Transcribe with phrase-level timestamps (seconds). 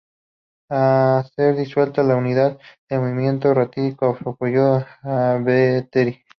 [0.69, 2.57] Al ser disuelta la Unidad,
[2.89, 6.23] el movimiento ratificó su apoyo a Viteri.